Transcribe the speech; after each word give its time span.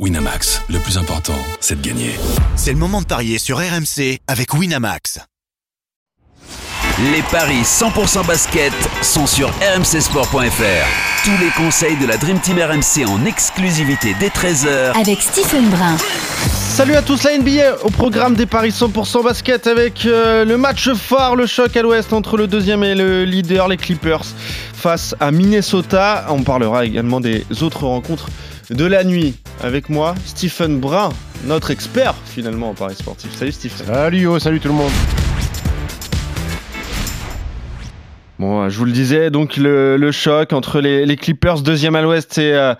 Winamax, 0.00 0.60
le 0.70 0.80
plus 0.80 0.98
important, 0.98 1.38
c'est 1.60 1.80
de 1.80 1.86
gagner. 1.86 2.10
C'est 2.56 2.72
le 2.72 2.78
moment 2.78 3.00
de 3.00 3.06
parier 3.06 3.38
sur 3.38 3.58
RMC 3.58 4.18
avec 4.26 4.52
Winamax. 4.52 5.20
Les 7.12 7.22
paris 7.30 7.62
100% 7.62 8.26
basket 8.26 8.72
sont 9.02 9.28
sur 9.28 9.50
rmcsport.fr. 9.50 11.24
Tous 11.24 11.38
les 11.40 11.50
conseils 11.56 11.96
de 11.98 12.06
la 12.06 12.16
Dream 12.16 12.40
Team 12.40 12.58
RMC 12.58 13.08
en 13.08 13.24
exclusivité 13.24 14.16
dès 14.18 14.30
13h 14.30 15.00
avec 15.00 15.22
Stephen 15.22 15.70
Brun. 15.70 15.96
Salut 16.48 16.96
à 16.96 17.02
tous, 17.02 17.22
la 17.22 17.38
NBA 17.38 17.84
au 17.84 17.90
programme 17.90 18.34
des 18.34 18.46
paris 18.46 18.70
100% 18.70 19.22
basket 19.22 19.68
avec 19.68 20.06
euh, 20.06 20.44
le 20.44 20.56
match 20.56 20.92
phare, 20.94 21.36
le 21.36 21.46
choc 21.46 21.76
à 21.76 21.82
l'ouest 21.82 22.12
entre 22.12 22.36
le 22.36 22.48
deuxième 22.48 22.82
et 22.82 22.96
le 22.96 23.24
leader, 23.24 23.68
les 23.68 23.76
Clippers, 23.76 24.24
face 24.72 25.14
à 25.20 25.30
Minnesota. 25.30 26.26
On 26.30 26.42
parlera 26.42 26.84
également 26.84 27.20
des 27.20 27.44
autres 27.62 27.86
rencontres 27.86 28.26
de 28.70 28.84
la 28.84 29.04
nuit 29.04 29.34
avec 29.62 29.88
moi, 29.88 30.14
Stephen 30.24 30.80
Brun, 30.80 31.10
notre 31.44 31.70
expert 31.70 32.14
finalement 32.24 32.70
en 32.70 32.74
paris 32.74 32.94
sportif. 32.94 33.34
Salut 33.36 33.52
Stephen. 33.52 33.86
Salut 33.86 34.18
Yo, 34.18 34.38
salut 34.38 34.60
tout 34.60 34.68
le 34.68 34.74
monde. 34.74 34.92
Bon, 38.38 38.68
je 38.68 38.76
vous 38.76 38.84
le 38.84 38.92
disais, 38.92 39.30
donc 39.30 39.56
le, 39.56 40.10
choc 40.10 40.52
entre 40.52 40.80
les, 40.80 41.16
Clippers, 41.16 41.60
deuxième 41.60 41.94
à 41.94 42.02
l'ouest, 42.02 42.36
et, 42.38 42.52
euh, 42.52 42.74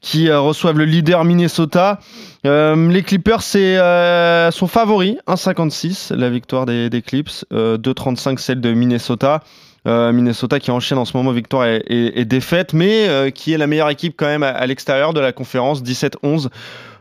qui 0.00 0.28
euh, 0.28 0.40
reçoivent 0.40 0.78
le 0.78 0.84
leader 0.84 1.24
Minnesota. 1.24 2.00
Euh, 2.44 2.90
les 2.90 3.02
Clippers 3.02 3.42
c'est, 3.42 3.76
sont 4.52 4.66
favoris, 4.66 5.16
1,56 5.28 6.14
la 6.14 6.28
victoire 6.28 6.66
des, 6.66 6.90
des 6.90 7.02
Clips, 7.02 7.44
2,35 7.52 8.38
celle 8.38 8.60
de 8.60 8.72
Minnesota. 8.72 9.42
Minnesota 9.86 10.58
qui 10.58 10.70
enchaîne 10.70 10.98
en 10.98 11.04
ce 11.04 11.16
moment 11.16 11.30
victoire 11.30 11.66
et, 11.66 12.24
défaite, 12.24 12.72
mais 12.74 13.32
qui 13.32 13.52
est 13.52 13.58
la 13.58 13.66
meilleure 13.66 13.88
équipe 13.88 14.14
quand 14.16 14.26
même 14.26 14.42
à, 14.42 14.66
l'extérieur 14.66 15.14
de 15.14 15.20
la 15.20 15.32
conférence, 15.32 15.82
17-11. 15.82 16.48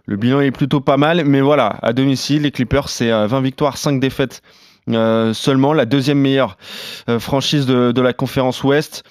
Le 0.06 0.18
bilan 0.18 0.42
est 0.42 0.52
plutôt 0.52 0.82
pas 0.82 0.98
mal, 0.98 1.26
mais 1.26 1.42
voilà, 1.42 1.80
à 1.82 1.92
domicile, 1.92 2.44
les 2.44 2.52
Clippers, 2.52 2.90
c'est 2.90 3.10
20 3.10 3.42
victoires, 3.42 3.78
5 3.78 4.00
défaites 4.00 4.44
euh, 4.90 5.34
seulement, 5.34 5.74
la 5.74 5.86
deuxième 5.86 6.20
meilleure 6.20 6.58
euh, 7.10 7.20
franchise 7.20 7.66
de, 7.66 8.02
la 8.02 8.14
conférence 8.14 8.64
Ouest. 8.64 9.04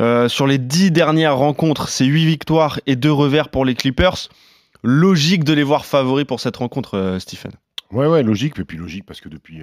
Euh, 0.00 0.28
sur 0.28 0.46
les 0.46 0.58
dix 0.58 0.90
dernières 0.90 1.36
rencontres, 1.36 1.88
c'est 1.88 2.04
8 2.04 2.26
victoires 2.26 2.80
et 2.86 2.96
2 2.96 3.10
revers 3.10 3.48
pour 3.48 3.64
les 3.64 3.74
Clippers. 3.74 4.28
Logique 4.82 5.44
de 5.44 5.52
les 5.52 5.62
voir 5.62 5.86
favoris 5.86 6.26
pour 6.26 6.40
cette 6.40 6.56
rencontre, 6.56 7.16
Stephen. 7.18 7.52
Ouais, 7.90 8.06
ouais, 8.06 8.22
logique. 8.22 8.58
Et 8.58 8.64
puis 8.64 8.76
logique 8.76 9.06
parce 9.06 9.20
que 9.20 9.30
depuis 9.30 9.62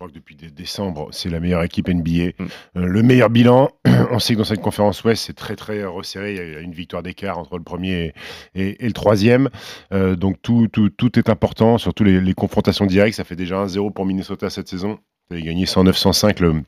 crois 0.00 0.08
que 0.08 0.14
depuis 0.14 0.34
décembre, 0.34 1.08
c'est 1.10 1.28
la 1.28 1.40
meilleure 1.40 1.62
équipe 1.62 1.86
NBA. 1.86 2.28
Mm. 2.38 2.48
Euh, 2.78 2.86
le 2.86 3.02
meilleur 3.02 3.28
bilan, 3.28 3.68
on 4.10 4.18
sait 4.18 4.32
que 4.32 4.38
dans 4.38 4.44
cette 4.44 4.62
conférence 4.62 5.04
Ouest, 5.04 5.26
c'est 5.26 5.36
très 5.36 5.56
très 5.56 5.84
resserré. 5.84 6.32
Il 6.32 6.52
y 6.54 6.56
a 6.56 6.60
une 6.60 6.72
victoire 6.72 7.02
d'écart 7.02 7.36
entre 7.36 7.58
le 7.58 7.62
premier 7.62 8.14
et, 8.54 8.76
le 8.80 8.92
troisième. 8.92 9.50
Euh, 9.92 10.16
donc 10.16 10.40
tout, 10.40 10.68
tout, 10.72 10.88
tout, 10.88 11.18
est 11.18 11.28
important, 11.28 11.76
surtout 11.76 12.04
les, 12.04 12.32
confrontations 12.32 12.86
directes. 12.86 13.18
Ça 13.18 13.24
fait 13.24 13.36
déjà 13.36 13.66
1-0 13.66 13.92
pour 13.92 14.06
Minnesota 14.06 14.48
cette 14.48 14.68
saison. 14.68 14.98
Vous 15.28 15.36
avez 15.36 15.42
gagné 15.42 15.66
109-105 15.66 16.40
le, 16.40 16.62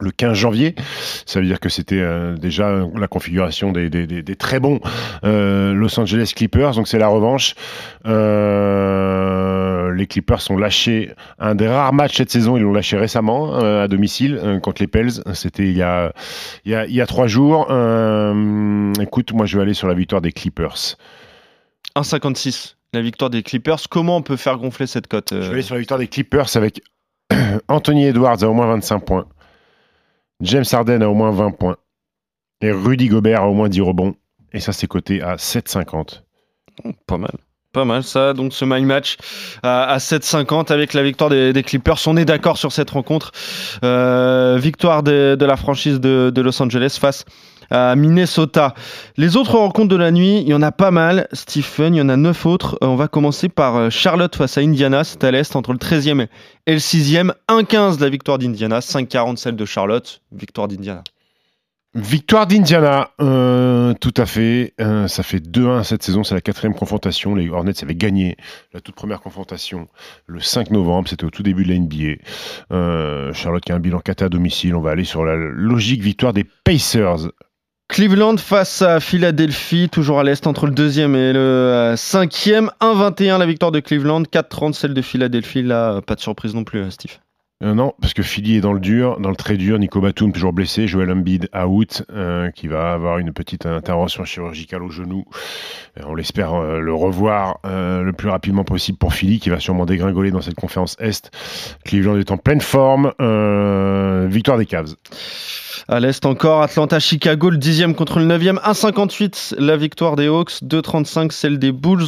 le 0.00 0.10
15 0.10 0.36
janvier. 0.36 0.74
Ça 1.24 1.40
veut 1.40 1.46
dire 1.46 1.60
que 1.60 1.70
c'était 1.70 2.00
euh, 2.00 2.36
déjà 2.36 2.84
la 2.94 3.08
configuration 3.08 3.72
des, 3.72 3.88
des, 3.88 4.06
des, 4.06 4.36
très 4.36 4.60
bons 4.60 4.80
Los 5.22 5.98
Angeles 5.98 6.32
Clippers. 6.36 6.72
Donc 6.72 6.86
c'est 6.86 6.98
la 6.98 7.08
revanche. 7.08 7.54
Euh, 8.04 9.17
les 9.98 10.06
Clippers 10.06 10.40
sont 10.40 10.56
lâchés 10.56 11.12
un 11.38 11.54
des 11.54 11.68
rares 11.68 11.92
matchs 11.92 12.16
cette 12.16 12.30
saison. 12.30 12.56
Ils 12.56 12.62
l'ont 12.62 12.72
lâché 12.72 12.96
récemment 12.96 13.56
euh, 13.56 13.84
à 13.84 13.88
domicile 13.88 14.38
euh, 14.42 14.60
contre 14.60 14.80
les 14.80 14.88
Pels. 14.88 15.22
C'était 15.34 15.64
il 15.64 15.76
y 15.76 15.82
a 15.82 16.12
il 16.64 16.72
y 16.72 17.00
a, 17.00 17.06
trois 17.06 17.26
jours. 17.26 17.66
Euh, 17.70 18.92
écoute, 19.00 19.32
moi 19.32 19.46
je 19.46 19.56
vais 19.56 19.62
aller 19.62 19.74
sur 19.74 19.88
la 19.88 19.94
victoire 19.94 20.20
des 20.20 20.32
Clippers. 20.32 20.96
1,56 21.96 22.76
la 22.94 23.02
victoire 23.02 23.28
des 23.28 23.42
Clippers. 23.42 23.80
Comment 23.90 24.16
on 24.16 24.22
peut 24.22 24.36
faire 24.36 24.56
gonfler 24.56 24.86
cette 24.86 25.08
cote 25.08 25.30
Je 25.32 25.40
vais 25.40 25.52
aller 25.52 25.62
sur 25.62 25.74
la 25.74 25.80
victoire 25.80 26.00
des 26.00 26.08
Clippers 26.08 26.56
avec 26.56 26.80
Anthony 27.68 28.06
Edwards 28.06 28.42
à 28.42 28.48
au 28.48 28.54
moins 28.54 28.66
25 28.66 29.00
points, 29.00 29.26
James 30.40 30.64
Harden 30.72 31.02
à 31.02 31.08
au 31.10 31.14
moins 31.14 31.30
20 31.30 31.50
points 31.50 31.76
et 32.60 32.72
Rudy 32.72 33.08
Gobert 33.08 33.42
à 33.42 33.48
au 33.48 33.54
moins 33.54 33.68
10 33.68 33.80
rebonds. 33.82 34.14
Et 34.52 34.60
ça, 34.60 34.72
c'est 34.72 34.86
coté 34.86 35.22
à 35.22 35.36
7,50. 35.36 36.22
Pas 37.06 37.18
mal. 37.18 37.32
Pas 37.72 37.84
mal 37.84 38.02
ça, 38.02 38.32
donc 38.32 38.54
ce 38.54 38.64
my 38.64 38.82
match 38.82 39.18
à, 39.62 39.98
7,50 39.98 40.72
avec 40.72 40.94
la 40.94 41.02
victoire 41.02 41.28
des, 41.28 41.62
Clippers. 41.62 41.98
On 42.06 42.16
est 42.16 42.24
d'accord 42.24 42.56
sur 42.56 42.72
cette 42.72 42.88
rencontre. 42.88 43.30
Euh, 43.84 44.56
victoire 44.58 45.02
de, 45.02 45.36
la 45.38 45.56
franchise 45.56 46.00
de, 46.00 46.40
Los 46.40 46.62
Angeles 46.62 46.96
face 46.98 47.26
à 47.70 47.94
Minnesota. 47.94 48.72
Les 49.18 49.36
autres 49.36 49.58
rencontres 49.58 49.88
de 49.88 49.96
la 49.96 50.10
nuit, 50.10 50.40
il 50.40 50.48
y 50.48 50.54
en 50.54 50.62
a 50.62 50.72
pas 50.72 50.90
mal. 50.90 51.28
Stephen, 51.34 51.94
il 51.94 51.98
y 51.98 52.00
en 52.00 52.08
a 52.08 52.16
9 52.16 52.46
autres. 52.46 52.78
On 52.80 52.96
va 52.96 53.06
commencer 53.06 53.50
par 53.50 53.76
euh, 53.76 53.90
Charlotte 53.90 54.34
face 54.34 54.56
à 54.56 54.62
Indiana. 54.62 55.04
C'est 55.04 55.22
à 55.22 55.30
l'est 55.30 55.54
entre 55.54 55.72
le 55.72 55.78
13e 55.78 56.26
et 56.66 56.72
le 56.72 56.78
6e. 56.78 57.32
1,15 57.50 58.00
la 58.00 58.08
victoire 58.08 58.38
d'Indiana, 58.38 58.78
5,40 58.78 59.36
celle 59.36 59.56
de 59.56 59.64
Charlotte. 59.66 60.22
Victoire 60.32 60.68
d'Indiana. 60.68 61.04
Victoire 61.98 62.46
d'Indiana, 62.46 63.10
euh, 63.20 63.92
tout 63.94 64.14
à 64.16 64.24
fait. 64.24 64.72
Euh, 64.80 65.08
ça 65.08 65.24
fait 65.24 65.40
2-1 65.40 65.82
cette 65.82 66.04
saison, 66.04 66.22
c'est 66.22 66.34
la 66.34 66.40
quatrième 66.40 66.74
confrontation. 66.74 67.34
Les 67.34 67.48
Hornets 67.48 67.82
avaient 67.82 67.96
gagné 67.96 68.36
la 68.72 68.80
toute 68.80 68.94
première 68.94 69.20
confrontation 69.20 69.88
le 70.26 70.38
5 70.38 70.70
novembre, 70.70 71.08
c'était 71.08 71.24
au 71.24 71.30
tout 71.30 71.42
début 71.42 71.64
de 71.64 71.70
la 71.70 71.78
NBA. 71.78 72.22
Euh, 72.72 73.32
Charlotte 73.32 73.64
qui 73.64 73.72
a 73.72 73.74
un 73.74 73.80
bilan 73.80 73.98
4 73.98 74.22
à 74.22 74.28
domicile, 74.28 74.76
on 74.76 74.80
va 74.80 74.92
aller 74.92 75.04
sur 75.04 75.24
la 75.24 75.34
logique 75.34 76.00
victoire 76.00 76.32
des 76.32 76.44
Pacers. 76.44 77.32
Cleveland 77.88 78.36
face 78.36 78.82
à 78.82 79.00
Philadelphie, 79.00 79.88
toujours 79.88 80.20
à 80.20 80.24
l'est 80.24 80.46
entre 80.46 80.66
le 80.66 80.72
deuxième 80.72 81.16
et 81.16 81.32
le 81.32 81.94
cinquième. 81.96 82.70
1-21 82.80 83.38
la 83.38 83.46
victoire 83.46 83.72
de 83.72 83.80
Cleveland, 83.80 84.22
4-30 84.22 84.74
celle 84.74 84.94
de 84.94 85.02
Philadelphie. 85.02 85.64
Pas 85.64 86.14
de 86.14 86.20
surprise 86.20 86.54
non 86.54 86.62
plus, 86.62 86.88
Steve. 86.92 87.18
Euh, 87.64 87.74
non, 87.74 87.92
parce 88.00 88.14
que 88.14 88.22
Philly 88.22 88.56
est 88.56 88.60
dans 88.60 88.72
le 88.72 88.78
dur, 88.78 89.18
dans 89.18 89.30
le 89.30 89.36
très 89.36 89.56
dur. 89.56 89.80
Nico 89.80 90.00
Batum 90.00 90.32
toujours 90.32 90.52
blessé, 90.52 90.86
Joel 90.86 91.10
Embiid 91.10 91.48
out, 91.52 92.04
euh, 92.12 92.52
qui 92.52 92.68
va 92.68 92.92
avoir 92.92 93.18
une 93.18 93.32
petite 93.32 93.66
intervention 93.66 94.24
chirurgicale 94.24 94.84
au 94.84 94.90
genou. 94.90 95.24
Euh, 95.98 96.02
on 96.06 96.14
l'espère 96.14 96.52
le 96.60 96.94
revoir 96.94 97.58
le 97.64 98.12
plus 98.12 98.28
rapidement 98.28 98.62
possible 98.64 98.96
pour 98.96 99.12
Philly, 99.12 99.40
qui 99.40 99.50
va 99.50 99.58
sûrement 99.58 99.86
dégringoler 99.86 100.30
dans 100.30 100.40
cette 100.40 100.54
conférence 100.54 100.96
Est. 101.00 101.32
Cleveland 101.84 102.16
est 102.16 102.30
en 102.30 102.36
pleine 102.36 102.60
forme. 102.60 103.12
victoire 104.28 104.58
des 104.58 104.66
Cavs. 104.66 104.94
À 105.88 105.98
l'Est 106.00 106.24
encore, 106.26 106.62
Atlanta-Chicago, 106.62 107.50
le 107.50 107.58
10e 107.58 107.94
contre 107.94 108.20
le 108.20 108.26
9e. 108.26 108.60
1,58 108.60 109.56
la 109.58 109.76
victoire 109.76 110.14
des 110.14 110.28
Hawks, 110.28 110.62
2,35 110.62 111.32
celle 111.32 111.58
des 111.58 111.72
Bulls. 111.72 112.06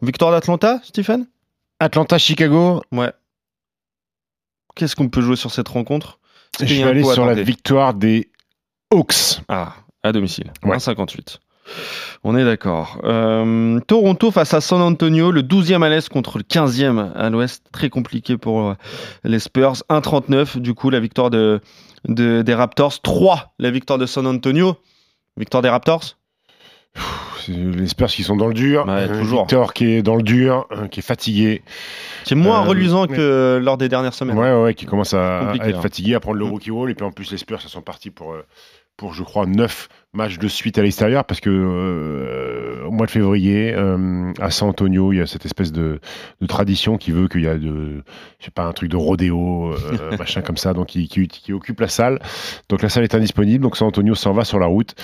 Victoire 0.00 0.30
d'Atlanta, 0.30 0.80
Stephen? 0.84 1.26
Atlanta-Chicago 1.80 2.82
Ouais. 2.92 3.10
Qu'est-ce 4.80 4.96
qu'on 4.96 5.10
peut 5.10 5.20
jouer 5.20 5.36
sur 5.36 5.50
cette 5.50 5.68
rencontre? 5.68 6.20
Je 6.58 6.64
vais 6.64 6.82
aller 6.84 7.04
sur 7.04 7.26
la 7.26 7.34
victoire 7.34 7.92
des 7.92 8.30
Hawks. 8.90 9.42
Ah, 9.46 9.74
à 10.02 10.10
domicile. 10.10 10.54
1,58. 10.64 11.36
On 12.24 12.34
est 12.34 12.46
d'accord. 12.46 12.98
Euh, 13.04 13.78
Toronto 13.80 14.30
face 14.30 14.54
à 14.54 14.62
San 14.62 14.80
Antonio, 14.80 15.32
le 15.32 15.42
12e 15.42 15.82
à 15.82 15.90
l'est 15.90 16.08
contre 16.08 16.38
le 16.38 16.44
15e 16.44 17.12
à 17.14 17.28
l'ouest. 17.28 17.62
Très 17.72 17.90
compliqué 17.90 18.38
pour 18.38 18.70
euh, 18.70 18.74
les 19.22 19.38
Spurs. 19.38 19.74
1,39 19.90 20.60
du 20.60 20.72
coup 20.72 20.88
la 20.88 21.00
victoire 21.00 21.28
de, 21.28 21.60
des 22.06 22.54
Raptors. 22.54 23.02
3 23.02 23.52
la 23.58 23.70
victoire 23.70 23.98
de 23.98 24.06
San 24.06 24.26
Antonio. 24.26 24.78
Victoire 25.36 25.62
des 25.62 25.68
Raptors? 25.68 26.16
Les 27.50 27.86
Spurs 27.88 28.08
qui 28.08 28.22
sont 28.22 28.36
dans 28.36 28.48
le 28.48 28.54
dur, 28.54 28.86
toujours. 29.18 29.42
Victor 29.42 29.72
qui 29.72 29.92
est 29.92 30.02
dans 30.02 30.16
le 30.16 30.22
dur, 30.22 30.66
hein, 30.70 30.88
qui 30.88 31.00
est 31.00 31.02
fatigué. 31.02 31.62
Qui 32.24 32.34
est 32.34 32.36
moins 32.36 32.62
euh, 32.62 32.68
reluisant 32.68 33.06
que 33.06 33.60
lors 33.62 33.76
des 33.76 33.88
dernières 33.88 34.14
semaines. 34.14 34.38
Ouais, 34.38 34.52
ouais, 34.52 34.74
qui 34.74 34.86
commence 34.86 35.14
à, 35.14 35.52
être 35.54 35.78
hein. 35.78 35.80
fatigué, 35.80 36.14
à 36.14 36.20
prendre 36.20 36.38
le 36.38 36.44
mm. 36.44 36.50
rookie 36.50 36.70
wall. 36.70 36.90
Et 36.90 36.94
puis 36.94 37.04
en 37.04 37.12
plus, 37.12 37.30
les 37.30 37.38
Spurs, 37.38 37.60
ça 37.60 37.68
sont 37.68 37.82
partis 37.82 38.10
pour, 38.10 38.32
euh, 38.32 38.46
pour 39.00 39.14
je 39.14 39.22
crois, 39.22 39.46
9 39.46 39.88
match 40.12 40.38
de 40.38 40.48
suite 40.48 40.76
à 40.76 40.82
l'extérieur 40.82 41.24
parce 41.24 41.38
que 41.38 41.50
euh, 41.50 42.84
au 42.84 42.90
mois 42.90 43.06
de 43.06 43.12
février 43.12 43.72
euh, 43.72 44.32
à 44.40 44.50
San 44.50 44.68
Antonio 44.68 45.12
il 45.12 45.18
y 45.18 45.20
a 45.20 45.26
cette 45.26 45.44
espèce 45.44 45.70
de, 45.70 46.00
de 46.40 46.46
tradition 46.46 46.96
qui 46.96 47.12
veut 47.12 47.28
qu'il 47.28 47.42
y 47.42 47.46
a 47.46 47.56
de 47.56 48.02
je 48.40 48.44
sais 48.44 48.50
pas 48.50 48.64
un 48.64 48.72
truc 48.72 48.90
de 48.90 48.96
rodéo 48.96 49.72
euh, 49.72 50.16
machin 50.18 50.42
comme 50.42 50.56
ça 50.56 50.72
donc 50.74 50.88
qui, 50.88 51.06
qui, 51.06 51.28
qui, 51.28 51.52
occupe 51.52 51.78
la 51.78 51.86
salle. 51.86 52.18
Donc 52.68 52.82
la 52.82 52.88
salle 52.88 53.04
est 53.04 53.14
indisponible 53.14 53.62
donc 53.62 53.76
San 53.76 53.86
Antonio 53.86 54.16
s'en 54.16 54.32
va 54.32 54.44
sur 54.44 54.58
la 54.58 54.66
route. 54.66 54.94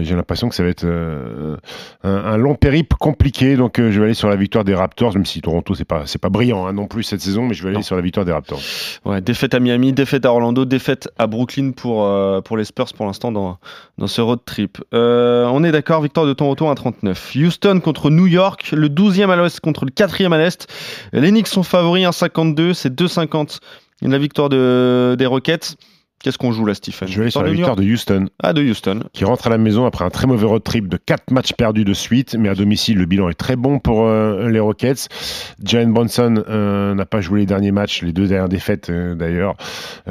J'ai 0.00 0.14
l'impression 0.14 0.50
que 0.50 0.54
ça 0.54 0.62
va 0.62 0.68
être 0.68 0.84
un, 0.84 1.56
un, 2.04 2.36
long 2.36 2.54
périple 2.54 2.96
compliqué 2.96 3.56
donc 3.56 3.78
je 3.78 3.98
vais 3.98 4.04
aller 4.04 4.14
sur 4.14 4.28
la 4.28 4.36
victoire 4.36 4.64
des 4.64 4.74
Raptors 4.74 5.14
même 5.14 5.24
si 5.24 5.40
Toronto 5.40 5.74
c'est 5.74 5.86
pas 5.86 6.02
c'est 6.06 6.20
pas 6.20 6.28
brillant 6.28 6.66
hein, 6.66 6.74
non 6.74 6.86
plus 6.86 7.04
cette 7.04 7.22
saison 7.22 7.46
mais 7.46 7.54
je 7.54 7.62
vais 7.62 7.70
aller 7.70 7.82
sur 7.82 7.96
la 7.96 8.02
victoire 8.02 8.26
des 8.26 8.32
Raptors. 8.32 8.60
Ouais 9.06 9.22
défaite 9.22 9.54
à 9.54 9.60
Miami 9.60 9.94
défaite 9.94 10.26
à 10.26 10.32
Orlando 10.32 10.66
défaite 10.66 11.08
à 11.16 11.26
Brooklyn 11.26 11.70
pour 11.72 12.06
pour 12.42 12.56
les 12.58 12.64
Spurs 12.64 12.92
pour 12.94 13.06
l'instant 13.06 13.31
dans 13.32 13.58
ce 14.06 14.20
road 14.20 14.40
trip. 14.44 14.78
Euh, 14.94 15.46
on 15.46 15.64
est 15.64 15.72
d'accord, 15.72 16.02
victoire 16.02 16.26
de 16.26 16.32
Toronto 16.32 16.68
à 16.68 16.74
39. 16.74 17.32
Houston 17.36 17.80
contre 17.80 18.10
New 18.10 18.26
York, 18.26 18.70
le 18.72 18.88
12e 18.88 19.30
à 19.30 19.36
l'ouest 19.36 19.60
contre 19.60 19.84
le 19.84 19.90
4e 19.90 20.32
à 20.32 20.38
l'est. 20.38 20.66
Les 21.12 21.30
Knicks 21.30 21.48
sont 21.48 21.62
favoris 21.62 22.04
1,52, 22.04 22.74
c'est 22.74 22.92
2,50 22.92 23.58
la 24.10 24.18
victoire 24.18 24.48
de, 24.48 25.14
des 25.18 25.26
Rockets. 25.26 25.76
Qu'est-ce 26.22 26.38
qu'on 26.38 26.52
joue 26.52 26.64
là, 26.64 26.74
Stephen 26.74 27.08
Je 27.08 27.16
vais 27.16 27.22
aller 27.22 27.30
sur 27.32 27.42
la 27.42 27.50
victoire 27.50 27.74
de 27.74 27.82
Houston. 27.82 28.26
Ah, 28.40 28.52
de 28.52 28.62
Houston. 28.62 29.00
Qui 29.12 29.24
rentre 29.24 29.48
à 29.48 29.50
la 29.50 29.58
maison 29.58 29.86
après 29.86 30.04
un 30.04 30.10
très 30.10 30.28
mauvais 30.28 30.46
road 30.46 30.62
trip 30.62 30.88
de 30.88 30.96
4 30.96 31.32
matchs 31.32 31.52
perdus 31.52 31.84
de 31.84 31.92
suite, 31.94 32.36
mais 32.38 32.48
à 32.48 32.54
domicile, 32.54 32.98
le 32.98 33.06
bilan 33.06 33.28
est 33.28 33.34
très 33.34 33.56
bon 33.56 33.80
pour 33.80 34.06
euh, 34.06 34.48
les 34.48 34.60
Rockets. 34.60 35.08
Jalen 35.64 35.92
Bronson 35.92 36.44
euh, 36.48 36.94
n'a 36.94 37.06
pas 37.06 37.20
joué 37.20 37.40
les 37.40 37.46
derniers 37.46 37.72
matchs, 37.72 38.02
les 38.02 38.12
deux 38.12 38.28
dernières 38.28 38.48
défaites 38.48 38.88
euh, 38.88 39.16
d'ailleurs, 39.16 39.56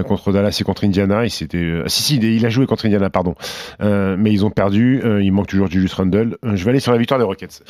contre 0.05 0.33
Dallas 0.33 0.57
et 0.59 0.63
contre 0.65 0.83
Indiana. 0.83 1.23
Il 1.23 1.29
s'était, 1.29 1.81
si, 1.87 2.03
si, 2.03 2.15
il 2.17 2.45
a 2.45 2.49
joué 2.49 2.65
contre 2.65 2.85
Indiana, 2.85 3.09
pardon. 3.09 3.35
mais 3.79 4.33
ils 4.33 4.43
ont 4.43 4.51
perdu. 4.51 5.01
il 5.21 5.31
manque 5.31 5.47
toujours 5.47 5.69
Julius 5.69 5.93
Randle. 5.93 6.37
je 6.43 6.63
vais 6.65 6.71
aller 6.71 6.79
sur 6.81 6.91
la 6.91 6.97
victoire 6.97 7.19
des 7.19 7.25
Rockets. 7.25 7.63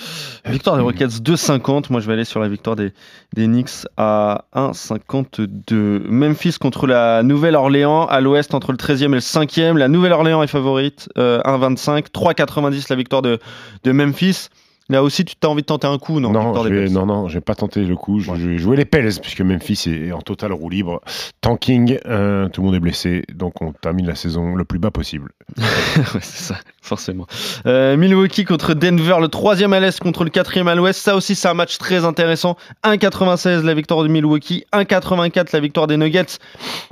Victoire 0.46 0.78
des 0.78 0.82
Rockets 0.82 1.22
2,50. 1.22 1.92
Moi, 1.92 2.02
je 2.02 2.08
vais 2.08 2.14
aller 2.14 2.26
sur 2.26 2.40
la 2.40 2.48
victoire 2.48 2.76
des, 2.76 2.92
des 3.36 3.46
Knicks 3.46 3.86
à 3.98 4.46
1,52. 4.56 6.08
Memphis 6.08 6.56
contre 6.60 6.88
la 6.88 7.22
Nouvelle-Orléans 7.22 8.08
à 8.08 8.20
entre 8.54 8.72
le 8.72 8.78
13e 8.78 9.06
et 9.06 9.08
le 9.08 9.20
5e. 9.20 9.78
La 9.78 9.88
Nouvelle-Orléans 9.88 10.44
est 10.44 10.48
favorite, 10.48 11.10
1,25. 11.18 12.08
3,90 12.12 12.86
la 12.90 12.96
victoire 12.96 13.22
de, 13.22 13.40
de 13.84 13.92
Memphis. 13.92 14.50
Là 14.92 15.04
aussi, 15.04 15.24
tu 15.24 15.36
as 15.44 15.50
envie 15.50 15.62
de 15.62 15.68
tenter 15.68 15.88
un 15.88 15.98
coup, 15.98 16.20
non 16.20 16.32
Non, 16.32 16.64
je 16.64 16.68
vais, 16.68 16.90
non, 16.90 17.06
non, 17.06 17.26
vais 17.26 17.40
pas 17.40 17.56
tenter 17.56 17.86
le 17.86 17.96
coup. 17.96 18.20
Je, 18.20 18.30
vais 18.34 18.58
jouer 18.58 18.76
les 18.76 18.84
Pels, 18.84 19.10
puisque 19.22 19.40
Memphis 19.40 19.86
est 19.88 20.12
en 20.12 20.22
total 20.22 20.52
roue 20.52 20.70
libre. 20.70 21.02
Tanking, 21.40 21.98
euh, 22.06 22.50
tout 22.50 22.60
le 22.60 22.66
monde 22.66 22.76
est 22.76 22.82
blessé, 22.82 23.24
donc 23.34 23.62
on 23.62 23.72
termine 23.72 24.06
la 24.06 24.16
saison 24.16 24.54
le 24.54 24.66
plus 24.66 24.80
bas 24.80 24.92
possible. 24.92 25.32
c'est 25.56 26.24
ça, 26.24 26.56
forcément. 26.82 27.26
Euh, 27.66 27.96
Milwaukee 27.96 28.44
contre 28.44 28.74
Denver, 28.74 29.16
le 29.22 29.30
troisième 29.30 29.72
à 29.72 29.80
l'est 29.80 29.98
contre 29.98 30.26
le 30.26 30.30
quatrième 30.30 30.68
à 30.68 30.76
l'ouest. 30.76 31.00
Ça 31.00 31.16
aussi, 31.16 31.36
c'est 31.36 31.48
un 31.48 31.54
match 31.54 31.78
très 31.78 32.04
intéressant. 32.04 32.58
1,96 32.84 33.62
la 33.64 33.74
victoire 33.74 34.04
de 34.04 34.10
Milwaukee, 34.10 34.66
1,84 34.74 35.52
la 35.54 35.60
victoire 35.62 35.88
des 35.88 35.96
Nuggets. 35.96 36.38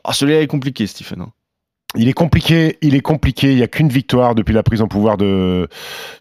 Oh, 0.06 0.14
celui-là 0.14 0.40
est 0.40 0.48
compliqué, 0.48 0.88
Stephen. 0.88 1.20
Hein. 1.22 1.32
Il 1.96 2.08
est 2.08 2.14
compliqué, 2.14 2.78
il 2.82 2.94
est 2.94 3.02
compliqué. 3.02 3.50
Il 3.50 3.56
n'y 3.56 3.64
a 3.64 3.68
qu'une 3.68 3.90
victoire 3.90 4.36
depuis 4.36 4.54
la 4.54 4.62
prise 4.62 4.84
en 4.84 4.88
pouvoir 4.88 5.18
de, 5.18 5.68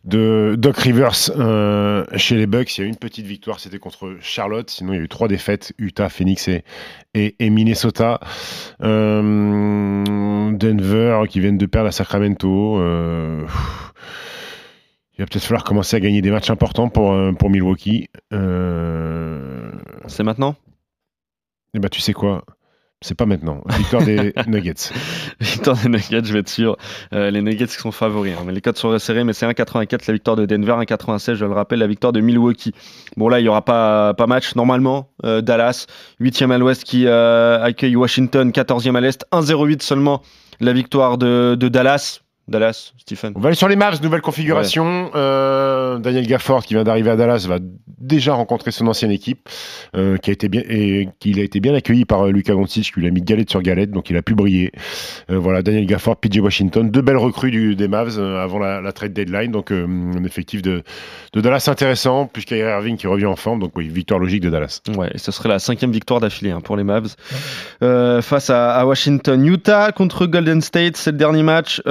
de 0.04 0.54
Doc 0.58 0.78
Rivers 0.78 1.30
euh, 1.36 2.06
chez 2.16 2.36
les 2.36 2.46
Bucks. 2.46 2.78
Il 2.78 2.80
y 2.80 2.84
a 2.84 2.86
une 2.86 2.96
petite 2.96 3.26
victoire, 3.26 3.60
c'était 3.60 3.78
contre 3.78 4.16
Charlotte. 4.20 4.70
Sinon, 4.70 4.94
il 4.94 4.96
y 4.96 4.98
a 5.00 5.02
eu 5.02 5.08
trois 5.08 5.28
défaites 5.28 5.74
Utah, 5.76 6.08
Phoenix 6.08 6.48
et, 6.48 6.64
et, 7.12 7.50
Minnesota. 7.50 8.18
Euh, 8.82 10.52
Denver 10.52 11.24
qui 11.28 11.40
viennent 11.40 11.58
de 11.58 11.66
perdre 11.66 11.88
à 11.88 11.92
Sacramento. 11.92 12.80
Euh, 12.80 13.44
il 15.18 15.20
va 15.20 15.26
peut-être 15.26 15.44
falloir 15.44 15.64
commencer 15.64 15.96
à 15.96 16.00
gagner 16.00 16.22
des 16.22 16.30
matchs 16.30 16.48
importants 16.48 16.88
pour, 16.88 17.14
pour 17.38 17.50
Milwaukee. 17.50 18.08
C'est 18.30 20.22
maintenant? 20.22 20.56
Eh 21.74 21.78
ben, 21.78 21.90
tu 21.90 22.00
sais 22.00 22.14
quoi? 22.14 22.44
C'est 23.00 23.14
pas 23.14 23.26
maintenant. 23.26 23.62
Victoire 23.76 24.02
des 24.02 24.32
Nuggets. 24.48 24.90
victoire 25.40 25.76
des 25.76 25.88
Nuggets, 25.88 26.24
je 26.24 26.32
vais 26.32 26.40
être 26.40 26.48
sûr. 26.48 26.76
Euh, 27.12 27.30
les 27.30 27.42
Nuggets 27.42 27.66
qui 27.66 27.76
sont 27.76 27.92
favoris. 27.92 28.34
Hein. 28.36 28.42
Mais 28.44 28.52
les 28.52 28.60
codes 28.60 28.76
sont 28.76 28.88
resserrés, 28.88 29.22
mais 29.22 29.32
c'est 29.32 29.46
1,84 29.46 30.04
la 30.08 30.12
victoire 30.12 30.36
de 30.36 30.46
Denver, 30.46 30.72
1,96, 30.72 31.34
je 31.34 31.44
le 31.44 31.52
rappelle, 31.52 31.78
la 31.78 31.86
victoire 31.86 32.12
de 32.12 32.20
Milwaukee. 32.20 32.74
Bon, 33.16 33.28
là, 33.28 33.38
il 33.38 33.44
n'y 33.44 33.48
aura 33.48 33.64
pas, 33.64 34.14
pas 34.14 34.26
match 34.26 34.56
normalement. 34.56 35.10
Euh, 35.24 35.40
Dallas, 35.40 35.86
8e 36.20 36.50
à 36.50 36.58
l'ouest 36.58 36.82
qui 36.82 37.06
euh, 37.06 37.62
accueille 37.62 37.94
Washington, 37.94 38.50
14e 38.50 38.96
à 38.96 39.00
l'est. 39.00 39.24
1,08 39.32 39.80
seulement 39.82 40.22
la 40.60 40.72
victoire 40.72 41.18
de, 41.18 41.56
de 41.58 41.68
Dallas. 41.68 42.20
Dallas, 42.48 42.94
Stephen. 42.96 43.34
On 43.36 43.40
va 43.40 43.48
aller 43.48 43.56
sur 43.56 43.68
les 43.68 43.76
Mavs, 43.76 44.02
nouvelle 44.02 44.22
configuration. 44.22 45.10
Euh, 45.14 45.98
Daniel 45.98 46.26
Gafford, 46.26 46.64
qui 46.64 46.74
vient 46.74 46.82
d'arriver 46.82 47.10
à 47.10 47.16
Dallas, 47.16 47.44
va 47.46 47.58
déjà 47.98 48.32
rencontrer 48.32 48.70
son 48.70 48.86
ancienne 48.86 49.10
équipe, 49.10 49.48
euh, 49.94 50.16
qui 50.16 50.30
a 50.30 50.32
été 50.32 50.48
bien 50.48 50.62
et 50.66 51.08
qui 51.20 51.38
a 51.38 51.42
été 51.42 51.60
bien 51.60 51.74
accueilli 51.74 52.06
par 52.06 52.26
euh, 52.26 52.30
Lucas 52.30 52.54
Doncic, 52.54 52.94
qui 52.94 53.00
lui 53.00 53.06
a 53.06 53.10
mis 53.10 53.20
galette 53.20 53.50
sur 53.50 53.60
galette, 53.60 53.90
donc 53.90 54.08
il 54.08 54.16
a 54.16 54.22
pu 54.22 54.34
briller. 54.34 54.72
voilà, 55.28 55.62
Daniel 55.62 55.84
Gafford, 55.84 56.16
PJ 56.16 56.38
Washington, 56.38 56.90
deux 56.90 57.02
belles 57.02 57.18
recrues 57.18 57.50
du, 57.50 57.76
des 57.76 57.88
Mavs 57.88 58.18
avant 58.18 58.58
la, 58.58 58.92
trade 58.92 59.12
deadline, 59.12 59.52
donc 59.52 59.70
un 59.70 60.24
effectif 60.24 60.62
de, 60.62 60.82
de 61.34 61.40
Dallas 61.40 61.66
intéressant, 61.68 62.26
plus 62.26 62.44
Kyrie 62.44 62.70
Irving 62.70 62.96
qui 62.96 63.06
revient 63.06 63.26
en 63.26 63.36
forme, 63.36 63.60
donc 63.60 63.72
oui, 63.76 63.88
victoire 63.88 64.18
logique 64.18 64.40
de 64.40 64.48
Dallas. 64.48 64.80
Ouais, 64.96 65.10
et 65.14 65.18
ce 65.18 65.32
serait 65.32 65.50
la 65.50 65.58
cinquième 65.58 65.92
victoire 65.92 66.20
d'affilée 66.20 66.50
hein, 66.50 66.60
pour 66.62 66.76
les 66.76 66.84
Mavs 66.84 67.14
face 68.22 68.50
à, 68.50 68.74
à, 68.74 68.86
Washington. 68.86 69.44
Utah 69.44 69.92
contre 69.92 70.26
Golden 70.26 70.62
State, 70.62 70.96
c'est 70.96 71.12
le 71.12 71.18
dernier 71.18 71.42
match. 71.42 71.82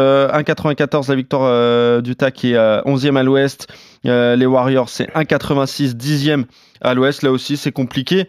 1,94 0.47 1.09
la 1.09 1.15
victoire 1.15 1.41
euh, 1.43 2.01
d'Utah 2.01 2.31
qui 2.31 2.53
est 2.53 2.57
11e 2.57 3.15
euh, 3.15 3.19
à 3.19 3.23
l'ouest. 3.23 3.67
Euh, 4.05 4.35
les 4.35 4.45
Warriors, 4.45 4.89
c'est 4.89 5.09
1,86, 5.13 5.95
10e 5.95 6.45
à 6.81 6.93
l'ouest. 6.93 7.23
Là 7.23 7.31
aussi, 7.31 7.57
c'est 7.57 7.71
compliqué. 7.71 8.27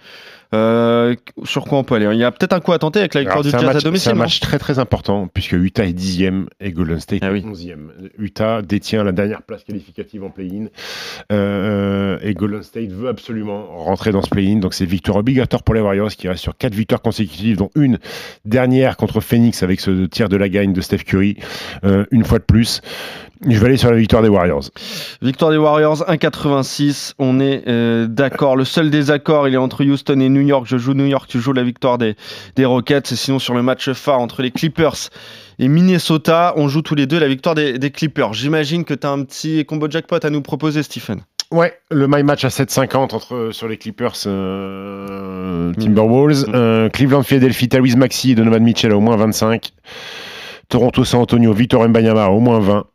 Euh, 0.54 1.14
sur 1.44 1.64
quoi 1.64 1.78
on 1.78 1.84
peut 1.84 1.94
aller? 1.94 2.08
Il 2.12 2.18
y 2.18 2.24
a 2.24 2.30
peut-être 2.30 2.54
un 2.54 2.60
coup 2.60 2.72
à 2.72 2.78
tenter 2.78 3.00
avec 3.00 3.14
la 3.14 3.20
victoire 3.20 3.42
du 3.42 3.50
Jazz 3.50 3.64
à 3.64 3.80
domicile. 3.80 4.04
C'est 4.04 4.10
un 4.10 4.14
match 4.14 4.40
très 4.40 4.58
très 4.58 4.78
important 4.78 5.28
puisque 5.32 5.52
Utah 5.52 5.84
est 5.84 5.92
10e 5.92 6.46
et 6.60 6.72
Golden 6.72 7.00
State 7.00 7.20
ah 7.22 7.30
est 7.32 7.40
11e. 7.40 7.90
Utah 8.18 8.62
détient 8.62 9.04
la 9.04 9.12
dernière 9.12 9.42
place 9.42 9.64
qualificative 9.64 10.24
en 10.24 10.30
play-in 10.30 10.66
euh, 11.32 12.18
et 12.22 12.32
Golden 12.32 12.62
State 12.62 12.90
veut 12.90 13.08
absolument 13.08 13.66
rentrer 13.76 14.10
dans 14.10 14.22
ce 14.22 14.30
play-in. 14.30 14.56
Donc 14.56 14.72
c'est 14.72 14.86
victoire 14.86 15.18
obligatoire 15.18 15.62
pour 15.62 15.74
les 15.74 15.82
Warriors 15.82 16.10
qui 16.10 16.28
restent 16.28 16.42
sur 16.42 16.56
4 16.56 16.74
victoires 16.74 17.02
consécutives, 17.02 17.58
dont 17.58 17.70
une 17.74 17.98
dernière 18.46 18.96
contre 18.96 19.20
Phoenix 19.20 19.62
avec 19.62 19.80
ce 19.80 20.06
tir 20.06 20.30
de 20.30 20.36
la 20.36 20.48
gagne 20.48 20.72
de 20.72 20.80
Steph 20.80 20.98
Curry, 20.98 21.36
euh, 21.84 22.06
une 22.10 22.24
fois 22.24 22.38
de 22.38 22.44
plus. 22.44 22.80
Je 23.46 23.58
vais 23.58 23.66
aller 23.66 23.76
sur 23.76 23.90
la 23.90 23.96
victoire 23.96 24.22
des 24.22 24.28
Warriors. 24.28 24.64
Victoire 25.22 25.52
des 25.52 25.56
Warriors 25.56 26.02
1,86. 26.08 27.12
On 27.18 27.38
est 27.38 27.68
euh, 27.68 28.06
d'accord. 28.08 28.56
Le 28.56 28.64
seul 28.64 28.90
désaccord, 28.90 29.46
il 29.46 29.54
est 29.54 29.58
entre 29.58 29.84
Houston 29.84 30.18
et 30.20 30.28
New 30.28 30.40
York. 30.40 30.66
Je 30.68 30.76
joue 30.76 30.94
New 30.94 31.06
York, 31.06 31.28
tu 31.28 31.38
joues 31.38 31.52
la 31.52 31.62
victoire 31.62 31.98
des, 31.98 32.16
des 32.56 32.64
Rockets. 32.64 33.12
Et 33.12 33.16
sinon, 33.16 33.38
sur 33.38 33.54
le 33.54 33.62
match 33.62 33.90
phare 33.92 34.18
entre 34.18 34.42
les 34.42 34.50
Clippers 34.50 35.10
et 35.60 35.68
Minnesota, 35.68 36.52
on 36.56 36.68
joue 36.68 36.82
tous 36.82 36.96
les 36.96 37.06
deux 37.06 37.18
la 37.18 37.28
victoire 37.28 37.54
des, 37.54 37.90
Clippers. 37.90 38.32
J'imagine 38.32 38.84
que 38.84 38.94
tu 38.94 39.06
as 39.06 39.10
un 39.10 39.22
petit 39.22 39.64
combo 39.64 39.88
jackpot 39.88 40.18
à 40.22 40.30
nous 40.30 40.42
proposer, 40.42 40.82
Stephen. 40.82 41.20
Ouais, 41.50 41.72
le 41.90 42.06
my 42.08 42.22
match 42.24 42.44
à 42.44 42.48
7,50 42.48 43.14
entre 43.14 43.34
euh, 43.34 43.52
sur 43.52 43.68
les 43.68 43.78
Clippers 43.78 44.14
euh, 44.26 45.72
Timberwolves, 45.74 46.46
mm. 46.46 46.90
Cleveland 46.90 47.22
Philadelphie, 47.22 47.68
Tyrese 47.68 47.96
Maxi 47.96 48.32
et 48.32 48.34
Donovan 48.34 48.62
Mitchell 48.62 48.92
au 48.92 49.00
moins 49.00 49.16
25, 49.16 49.72
Toronto 50.68 51.04
San 51.04 51.20
Antonio, 51.20 51.54
Victor 51.54 51.88
Mbanyama 51.88 52.28
au 52.28 52.40
moins 52.40 52.58
20. 52.58 52.86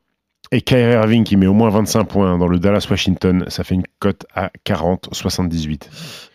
Et 0.53 0.61
Kyrie 0.61 0.93
Irving 0.93 1.23
qui 1.23 1.35
met 1.35 1.47
au 1.47 1.53
moins 1.53 1.71
25 1.71 2.03
points 2.03 2.37
dans 2.37 2.47
le 2.47 2.59
Dallas-Washington, 2.59 3.43
ça 3.47 3.63
fait 3.63 3.73
une 3.73 3.81
cote 3.97 4.27
à 4.35 4.51
40-78. 4.67 5.81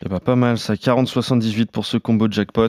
Eh 0.04 0.08
ben, 0.08 0.18
pas 0.18 0.34
mal 0.34 0.58
ça, 0.58 0.74
40-78 0.74 1.66
pour 1.66 1.86
ce 1.86 1.98
combo 1.98 2.26
jackpot. 2.28 2.66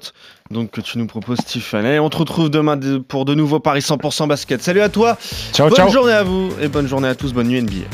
Donc 0.52 0.70
que 0.70 0.80
tu 0.80 1.00
nous 1.00 1.08
proposes 1.08 1.40
Stéphane. 1.40 1.88
Et 1.88 2.00
on 2.00 2.12
te 2.12 2.18
retrouve 2.18 2.52
demain 2.52 2.78
pour 3.08 3.26
de 3.26 3.34
nouveaux 3.34 3.60
paris 3.60 3.80
100% 3.80 4.28
basket. 4.28 4.62
Salut 4.62 4.82
à 4.82 4.90
toi. 4.90 5.18
Ciao, 5.52 5.70
bonne 5.70 5.90
journée 5.90 6.14
à 6.14 6.22
vous 6.22 6.52
et 6.62 6.68
bonne 6.68 6.88
journée 6.88 7.08
à 7.08 7.16
tous. 7.16 7.34
Bonne 7.34 7.48
nuit 7.48 7.64
NBA. 7.64 7.88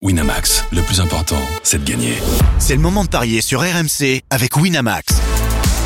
Winamax, 0.00 0.64
le 0.72 0.80
plus 0.80 1.02
important, 1.02 1.36
c'est 1.62 1.84
de 1.84 1.86
gagner. 1.86 2.14
C'est 2.58 2.76
le 2.76 2.80
moment 2.80 3.04
de 3.04 3.10
parier 3.10 3.42
sur 3.42 3.60
RMC 3.60 4.22
avec 4.30 4.56
Winamax. 4.56 5.39